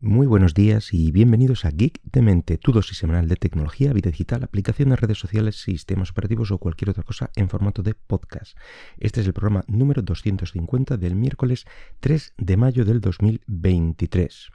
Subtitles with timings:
[0.00, 4.10] Muy buenos días y bienvenidos a Geek de Mente, tu dosis semanal de tecnología, vida
[4.10, 8.58] digital, aplicaciones, redes sociales, sistemas operativos o cualquier otra cosa en formato de podcast.
[8.98, 11.64] Este es el programa número 250 del miércoles
[12.00, 14.50] 3 de mayo del 2023.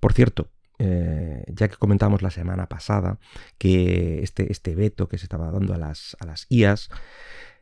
[0.00, 0.48] Por cierto,
[0.78, 3.18] eh, ya que comentamos la semana pasada
[3.58, 6.88] que este, este veto que se estaba dando a las, a las IAS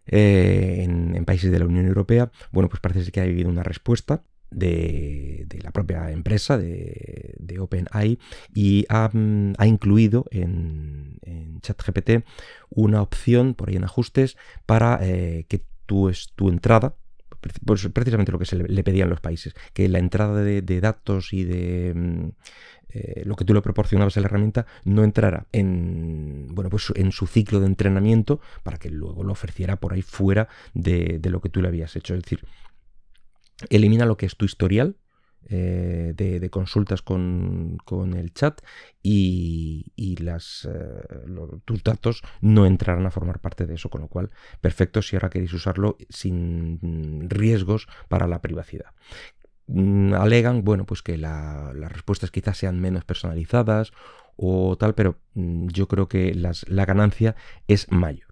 [0.07, 3.65] eh, en, en, países de la Unión Europea, bueno, pues parece que ha habido una
[3.65, 8.19] respuesta de, la propia empresa, de, OpenAI,
[8.55, 9.11] y ha,
[9.65, 11.19] incluido en,
[11.63, 12.25] ChatGPT
[12.71, 16.95] una opción por ahí en ajustes para eh, que tu, tu entrada,
[17.65, 21.45] pues precisamente lo que se le, pedían los países, que la entrada de, datos y
[21.45, 22.29] de mm,
[22.91, 27.13] eh, lo que tú le proporcionabas a la herramienta no entrara en, bueno, pues en
[27.13, 31.41] su ciclo de entrenamiento para que luego lo ofreciera por ahí fuera de, de lo
[31.41, 32.15] que tú le habías hecho.
[32.15, 32.41] Es decir,
[33.69, 34.97] elimina lo que es tu historial
[35.49, 37.81] eh, de, consultas con,
[38.15, 38.61] el chat
[39.03, 40.39] y, eh,
[41.65, 45.31] tus datos no entrarán a formar parte de eso, con lo cual, perfecto si ahora
[45.31, 48.93] queréis usarlo sin riesgos para la privacidad.
[49.67, 53.93] Mm, alegan, bueno, pues que las respuestas quizás sean menos personalizadas
[54.37, 57.35] o tal, pero mm, yo creo que la ganancia
[57.67, 58.30] es mayor.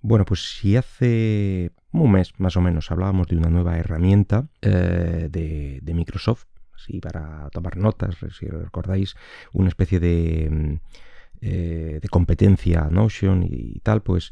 [0.00, 5.28] Bueno, pues si hace un mes más o menos hablábamos de una nueva herramienta eh,
[5.30, 9.16] de, Microsoft, así para tomar notas, si recordáis,
[9.52, 10.74] una especie de, mm,
[11.40, 14.30] eh, de competencia Notion y, tal, pues,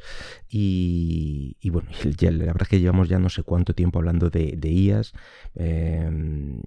[0.48, 1.88] y, bueno,
[2.20, 5.12] la verdad es que llevamos ya no sé cuánto tiempo hablando de, de IAS
[5.56, 6.60] em,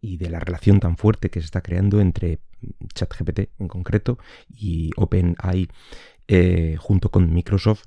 [0.00, 2.38] y de la relación tan fuerte que se está creando entre
[2.94, 5.68] ChatGPT en concreto y OpenAI
[6.28, 7.84] eh, junto con Microsoft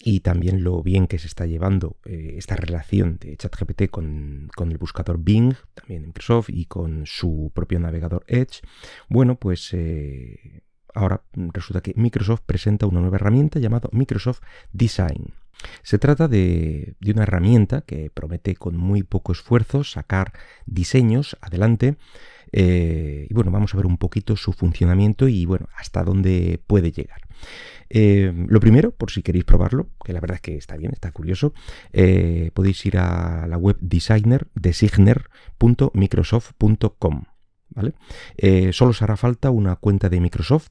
[0.00, 4.70] y también lo bien que se está llevando eh, esta relación de ChatGPT con, con,
[4.70, 8.60] el buscador Bing, también Microsoft, y con su propio navegador Edge.
[9.08, 10.62] Bueno, pues eh,
[10.94, 14.40] ahora resulta que Microsoft presenta una nueva herramienta llamada Microsoft
[14.72, 15.32] Design.
[15.82, 20.32] Se trata de, una herramienta que promete con muy poco esfuerzo sacar
[20.66, 21.96] diseños adelante.
[22.52, 26.92] Eh, y bueno, vamos a ver un poquito su funcionamiento y bueno, hasta dónde puede
[26.92, 27.22] llegar.
[27.90, 31.10] Eh, lo primero, por si queréis probarlo, que la verdad es que está bien, está
[31.10, 31.52] curioso,
[31.92, 37.24] eh, podéis ir a la web designer designer.microsoft.com.
[37.70, 37.94] ¿vale?
[38.72, 40.68] Solo os hará falta una cuenta de Microsoft,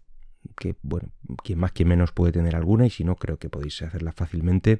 [0.57, 1.09] que bueno,
[1.43, 4.79] quien más, quien menos puede tener alguna, y si no, creo que podéis hacerla fácilmente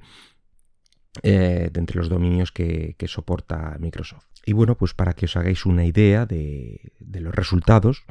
[1.22, 4.26] de entre los dominios que, soporta Microsoft.
[4.46, 8.04] Y bueno, pues para que os hagáis una idea de, de los resultados,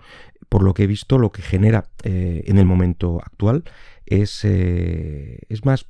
[0.48, 3.64] por lo que he visto, lo que genera en el momento actual
[4.06, 5.86] es, eh, es más,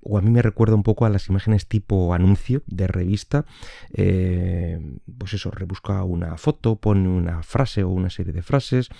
[0.00, 3.44] o a mí me recuerda un poco a las imágenes tipo anuncio de revista.
[3.92, 4.80] Eh,
[5.26, 8.90] pues eso, rebusca una foto, pone una frase o una serie de frases,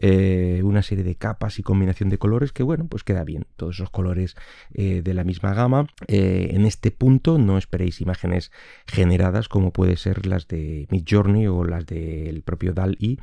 [0.00, 3.44] eh, una serie de capas y combinación de colores que, bueno, pues queda bien.
[3.56, 4.34] Todos esos colores
[4.70, 5.86] de la misma gama.
[6.08, 8.50] en este punto no esperéis imágenes
[8.86, 13.18] generadas como puede ser las de Midjourney o las del propio DAL-E.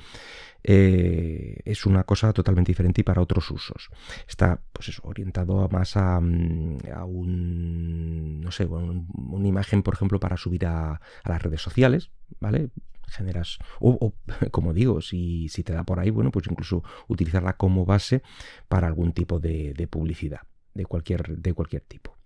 [0.64, 3.90] Eh, es una cosa totalmente diferente y para otros usos.
[4.28, 10.66] Está pues orientado más a, mm, un, no sé, una imagen, por ejemplo, para subir
[10.66, 12.70] a, las redes sociales, ¿vale?
[13.08, 14.14] Generas, o,
[14.52, 18.22] como digo, si, si, te da por ahí, bueno, pues incluso utilizarla como base
[18.68, 20.42] para algún tipo de, de publicidad,
[20.74, 22.21] de cualquier, de cualquier tipo.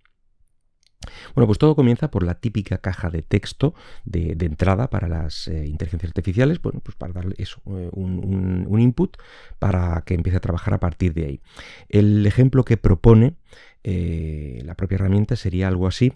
[1.34, 5.66] Bueno, pues todo comienza por la típica caja de texto de, entrada para las eh,
[5.66, 9.16] inteligencias artificiales, bueno, pues para darle eso, eh, un, input
[9.58, 11.40] para que empiece a trabajar a partir de ahí.
[11.88, 13.36] El ejemplo que propone
[13.84, 16.12] eh, la propia herramienta sería algo así,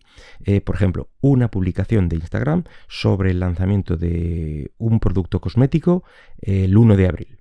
[0.65, 6.05] por ejemplo, una publicación de Instagram sobre el lanzamiento de un producto cosmético
[6.43, 7.39] el 1 de abril.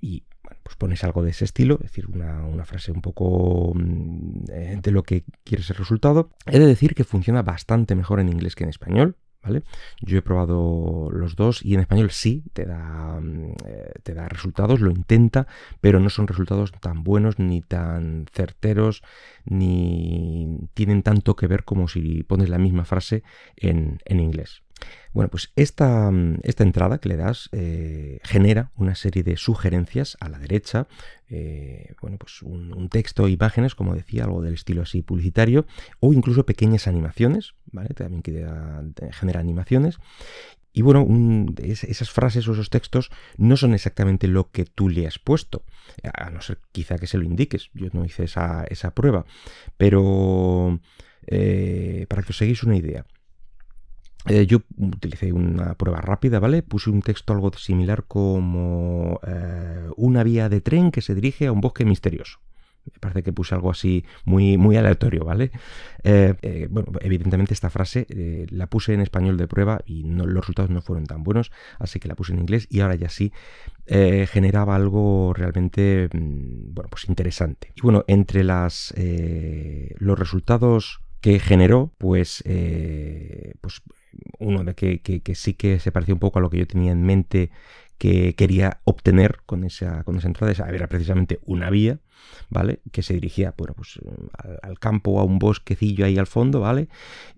[0.00, 0.24] Y
[0.70, 4.90] pues pones algo de ese estilo, es decir, una, frase un poco mm, eh, de
[4.92, 6.30] lo que quieres el resultado.
[6.46, 9.16] He de decir que funciona bastante mejor en inglés que en español.
[9.42, 9.62] ¿Vale?
[10.02, 14.28] Yo he probado los dos y en español sí te da, mm, eh, te da
[14.28, 15.46] resultados, lo intenta,
[15.80, 19.02] pero no son resultados tan buenos ni tan certeros,
[19.46, 23.22] ni tienen tanto que ver como si pones la misma frase
[23.56, 24.62] en inglés.
[25.12, 26.10] Bueno, pues esta,
[26.42, 30.86] esta entrada que le das eh, genera una serie de sugerencias a la derecha,
[31.28, 35.66] eh, bueno, pues un, texto, imágenes, como decía, algo del estilo así publicitario,
[35.98, 37.90] o incluso pequeñas animaciones, ¿vale?
[37.90, 38.46] También que
[39.12, 39.98] genera animaciones.
[40.72, 41.04] Y bueno,
[41.58, 45.64] esas frases o esos textos no son exactamente lo que tú le has puesto,
[46.14, 47.70] a no ser quizá que se lo indiques.
[47.74, 49.24] Yo no hice esa, esa prueba,
[49.76, 50.80] pero
[51.26, 53.04] eh, para que os seguís una idea.
[54.26, 56.62] Eh, yo utilicé una prueba rápida, ¿vale?
[56.62, 61.52] Puse un texto algo similar como eh, una vía de tren que se dirige a
[61.52, 62.38] un bosque misterioso.
[62.92, 65.52] Me parece que puse algo así muy, muy aleatorio, ¿vale?
[66.02, 68.06] Eh, bueno, evidentemente esta frase
[68.50, 72.08] la puse en español de prueba y los resultados no fueron tan buenos, así que
[72.08, 73.32] la puse en inglés y ahora ya sí
[73.86, 77.72] generaba algo realmente, mm, bueno, pues interesante.
[77.76, 78.94] Y bueno, entre las,
[79.98, 82.42] los resultados que generó, pues,
[83.60, 83.82] pues
[84.38, 86.92] uno de que, que, sí que se parecía un poco a lo que yo tenía
[86.92, 87.50] en mente
[88.00, 90.52] que quería obtener con esa, con esa entrada.
[90.52, 91.98] Esa era precisamente una vía,
[92.48, 92.80] ¿vale?
[92.92, 94.00] Que se dirigía, bueno, pues
[94.62, 96.88] al, campo o a un bosquecillo ahí al fondo, ¿vale?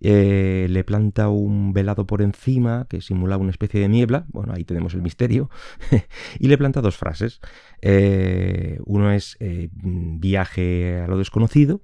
[0.01, 4.25] Eh, le planta un velado por encima que simulaba una especie de niebla.
[4.29, 5.51] Bueno, ahí tenemos el misterio.
[6.39, 7.41] y le planta dos frases.
[7.81, 11.83] Eh, uno es eh, viaje a lo desconocido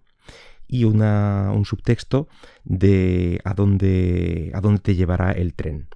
[0.68, 2.28] y una, un subtexto
[2.64, 5.88] de a dónde, a dónde te llevará el tren.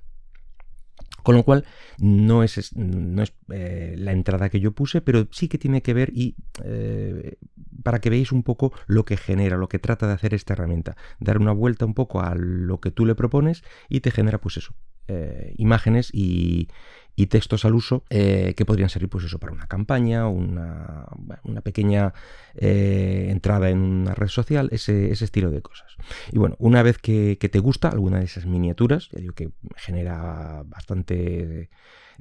[1.23, 1.65] Con lo cual,
[1.99, 5.95] no es, no es eh, la entrada que yo puse, pero sí que tiene que
[5.95, 6.35] ver y
[6.65, 7.37] eh,
[7.85, 10.97] para que veáis un poco lo que genera, lo que trata de hacer esta herramienta.
[11.21, 14.57] Dar una vuelta un poco a lo que tú le propones y te genera pues
[14.57, 14.75] eso,
[15.09, 16.69] eh, imágenes y,
[17.15, 21.07] y textos al uso eh, que podrían servir pues eso para una campaña, una,
[21.45, 22.15] una pequeña
[22.55, 25.97] eh, entrada en una red social, ese, ese, estilo de cosas.
[26.31, 30.63] Y bueno, una vez que, te gusta alguna de esas miniaturas, ya digo que genera
[30.65, 31.69] bastante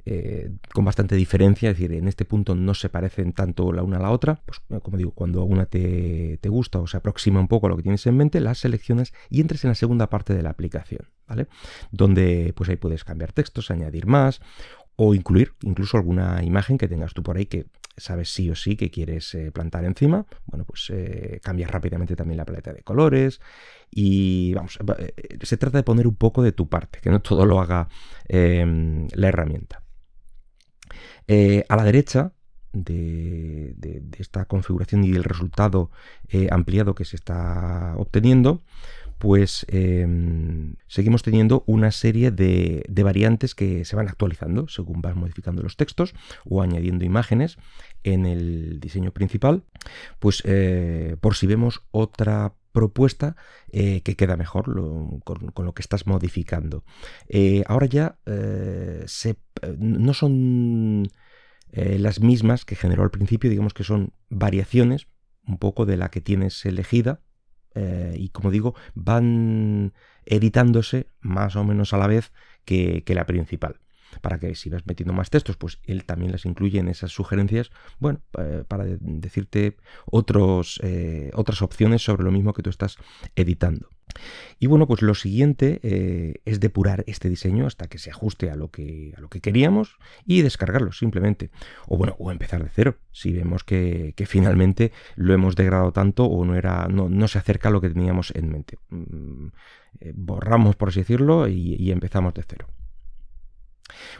[0.04, 3.98] eh, con bastante diferencia, es decir, en este punto no se parecen tanto la una
[3.98, 7.48] a la otra, pues como digo, cuando una te, te gusta o se aproxima un
[7.48, 10.34] poco a lo que tienes en mente, las seleccionas y entres en la segunda parte
[10.34, 11.46] de la aplicación, ¿vale?
[11.90, 14.40] Donde pues ahí puedes cambiar textos, añadir más
[14.96, 17.66] o incluir incluso alguna imagen que tengas tú por ahí que
[17.96, 20.26] sabes sí o sí que quieres eh, plantar encima.
[20.46, 23.40] Bueno, pues eh, cambias rápidamente también la paleta de colores
[23.92, 27.46] y vamos, eh, se trata de poner un poco de tu parte, que no todo
[27.46, 27.88] lo haga
[28.28, 29.82] em, la herramienta.
[31.68, 32.32] a la derecha
[32.72, 33.74] de,
[34.18, 35.90] esta configuración y del resultado
[36.50, 38.62] ampliado que se está obteniendo,
[39.22, 45.62] pues em, seguimos teniendo una serie de, variantes que se van actualizando según vas modificando
[45.62, 46.12] los textos
[46.44, 47.56] o añadiendo imágenes
[48.02, 49.62] en el diseño principal,
[50.18, 53.36] pues eh, por si vemos otra propuesta
[53.70, 54.64] eh, que queda mejor
[55.24, 56.84] con, lo que estás modificando.
[57.28, 58.18] Eh, ahora ya
[59.78, 61.08] no son
[61.72, 65.06] las mismas que generó al principio, digamos que son variaciones
[65.46, 67.20] un poco de la que tienes elegida
[67.74, 69.92] eh, y como digo, van
[70.26, 72.32] editándose más o menos a la vez
[72.64, 73.80] que, la principal.
[74.20, 77.70] Para que si vas metiendo más textos, pues él también las incluye en esas sugerencias,
[77.98, 78.20] bueno,
[78.68, 79.76] para decirte
[80.82, 82.98] eh, otras opciones sobre lo mismo que tú estás
[83.36, 83.88] editando.
[84.58, 88.56] Y bueno, pues lo siguiente eh, es depurar este diseño hasta que se ajuste a
[88.56, 91.50] lo que, a lo que queríamos y descargarlo simplemente.
[91.86, 96.44] O bueno, o empezar de cero, si vemos que, finalmente lo hemos degradado tanto o
[96.44, 98.78] no, era, no, se acerca a lo que teníamos en mente.
[98.90, 99.48] Mm,
[100.00, 102.66] eh, borramos, por así decirlo, y empezamos de cero.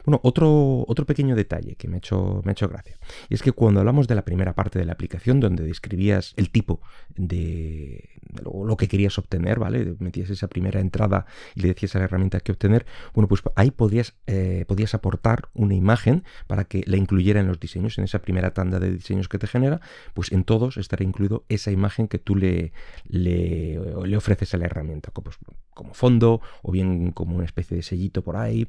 [0.04, 2.98] Bueno, otro, otro pequeño detalle que me ha, hecho, me ha hecho gracia.
[3.28, 6.50] Y es que cuando hablamos de la primera parte de la aplicación, donde describías el
[6.50, 6.80] tipo
[7.16, 8.08] de
[8.42, 9.94] lo, que querías obtener, ¿vale?
[9.98, 13.70] Metías esa primera entrada y le decías a la herramienta que obtener, bueno, pues ahí
[13.70, 18.20] podías, eh, podías aportar una imagen para que la incluyera en los diseños, en esa
[18.20, 19.80] primera tanda de diseños que te genera,
[20.14, 22.72] pues en todos estará incluido esa imagen que tú le,
[23.08, 25.38] le, le ofreces a la herramienta, como, pues,
[25.74, 28.68] como fondo o bien como una especie de sellito por ahí,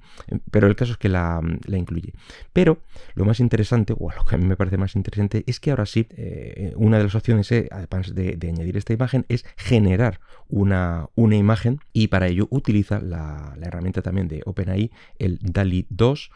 [0.52, 2.14] pero el caso que la, incluye.
[2.54, 2.80] Pero
[3.16, 5.86] lo más interesante, o lo que a mí me parece más interesante, es que ahora
[5.86, 11.08] sí, eh, una de las opciones, eh, además de, añadir esta imagen, es generar una,
[11.16, 16.32] una imagen y para ello utiliza la, la herramienta también de OpenAI, el DALI 2,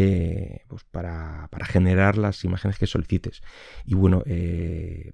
[0.00, 3.42] eh, pues para, generar las imágenes que solicites.
[3.84, 5.10] Y bueno, eh,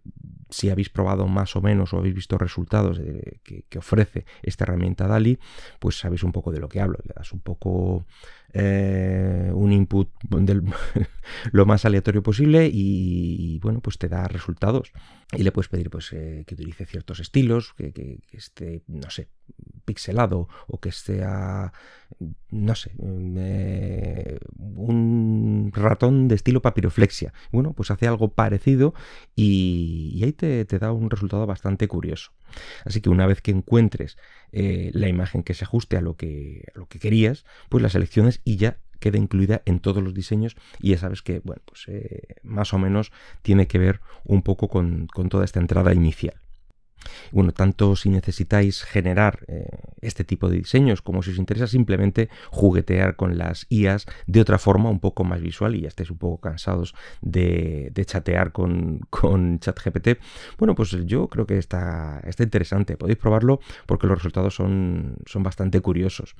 [0.50, 3.00] si habéis probado más o menos o habéis visto resultados
[3.42, 5.38] que, ofrece esta herramienta DALI,
[5.78, 6.98] pues sabéis un poco de lo que hablo.
[7.02, 8.04] Le das un poco
[8.52, 10.62] eh, un input del,
[11.52, 14.92] lo más aleatorio posible y, bueno, pues te da resultados.
[15.32, 19.28] Y le puedes pedir pues, que utilice ciertos estilos, que, que esté, no sé,
[19.84, 21.72] pixelado o que sea,
[22.50, 27.32] no sé, eh, un ratón de estilo papiroflexia.
[27.52, 28.94] Bueno, pues hace algo parecido
[29.34, 32.32] y, ahí te, da un resultado bastante curioso.
[32.84, 34.16] Así que una vez que encuentres
[34.52, 38.40] eh, la imagen que se ajuste a lo que, lo que querías, pues la selecciones
[38.44, 42.36] y ya queda incluida en todos los diseños y ya sabes que, bueno, pues eh,
[42.42, 43.12] más o menos
[43.42, 46.43] tiene que ver un poco con toda esta entrada inicial.
[47.32, 49.68] Bueno, tanto si necesitáis generar eh,
[50.00, 54.58] este tipo de diseños como si os interesa simplemente juguetear con las IAs de otra
[54.58, 59.58] forma un poco más visual y ya estéis un poco cansados de, chatear con, con,
[59.58, 60.18] ChatGPT,
[60.58, 62.96] bueno, pues yo creo que está, está interesante.
[62.96, 66.36] Podéis probarlo porque los resultados son, son bastante curiosos.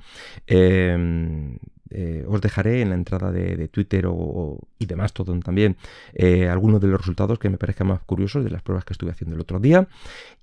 [0.47, 1.57] Em,
[1.89, 5.77] eh, os dejaré en la entrada de, Twitter o, y de Mastodon también
[6.13, 9.11] eh, algunos de los resultados que me parezcan más curiosos de las pruebas que estuve
[9.11, 9.87] haciendo el otro día.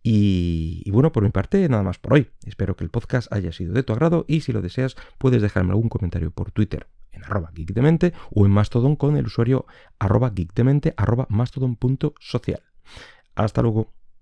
[0.02, 2.28] Y, bueno, por mi parte, nada más por hoy.
[2.46, 5.70] Espero que el podcast haya sido de tu agrado y si lo deseas, puedes dejarme
[5.70, 9.66] algún comentario por Twitter en arroba geekdemente o en Mastodon con el usuario
[9.98, 10.94] arroba geekdemente.
[13.34, 14.01] Hasta luego.